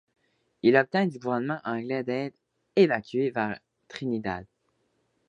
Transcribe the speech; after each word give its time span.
Il 0.63 0.77
obtint 0.77 1.05
du 1.05 1.19
gouvernement 1.19 1.59
anglais 1.63 2.03
d'être 2.03 2.35
évacué 2.75 3.29
vers 3.29 3.59
Trinidad. 3.87 4.47